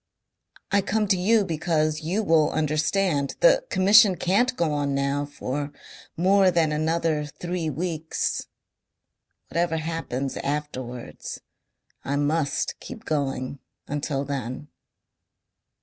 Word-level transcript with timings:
I 0.71 0.81
come 0.81 1.07
to 1.09 1.15
you 1.15 1.45
because 1.45 2.01
you 2.01 2.23
will 2.23 2.49
understand. 2.49 3.35
The 3.41 3.63
Commission 3.69 4.15
can't 4.15 4.55
go 4.57 4.73
on 4.73 4.95
now 4.95 5.25
for 5.27 5.71
more 6.17 6.49
than 6.49 6.71
another 6.71 7.25
three 7.27 7.69
weeks. 7.69 8.47
Whatever 9.49 9.77
happens 9.77 10.37
afterwards 10.37 11.39
I 12.03 12.15
must 12.15 12.79
keep 12.79 13.05
going 13.05 13.59
until 13.87 14.25
then." 14.25 14.69